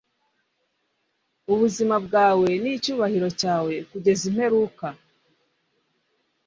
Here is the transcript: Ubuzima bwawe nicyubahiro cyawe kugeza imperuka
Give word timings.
Ubuzima 1.53 1.95
bwawe 2.05 2.49
nicyubahiro 2.63 3.29
cyawe 3.41 3.73
kugeza 3.89 4.23
imperuka 4.31 4.85